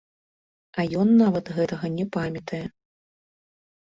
[0.83, 2.63] А ён нават гэтага не памятае.